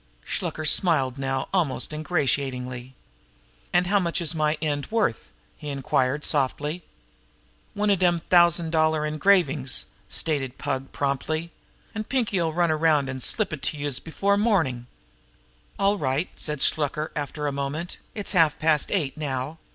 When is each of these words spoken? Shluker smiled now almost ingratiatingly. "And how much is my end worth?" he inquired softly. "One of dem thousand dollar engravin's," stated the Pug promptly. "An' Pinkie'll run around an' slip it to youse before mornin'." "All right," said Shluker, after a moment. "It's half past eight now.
Shluker 0.25 0.65
smiled 0.65 1.19
now 1.19 1.47
almost 1.53 1.93
ingratiatingly. 1.93 2.95
"And 3.71 3.85
how 3.85 3.99
much 3.99 4.19
is 4.19 4.33
my 4.33 4.57
end 4.59 4.87
worth?" 4.89 5.29
he 5.55 5.69
inquired 5.69 6.25
softly. 6.25 6.81
"One 7.75 7.91
of 7.91 7.99
dem 7.99 8.21
thousand 8.21 8.71
dollar 8.71 9.05
engravin's," 9.05 9.85
stated 10.09 10.53
the 10.53 10.57
Pug 10.57 10.91
promptly. 10.91 11.51
"An' 11.93 12.05
Pinkie'll 12.05 12.51
run 12.51 12.71
around 12.71 13.09
an' 13.11 13.19
slip 13.19 13.53
it 13.53 13.61
to 13.61 13.77
youse 13.77 13.99
before 13.99 14.37
mornin'." 14.37 14.87
"All 15.77 15.99
right," 15.99 16.31
said 16.35 16.63
Shluker, 16.63 17.11
after 17.15 17.45
a 17.45 17.51
moment. 17.51 17.99
"It's 18.15 18.31
half 18.31 18.57
past 18.57 18.89
eight 18.89 19.15
now. 19.17 19.59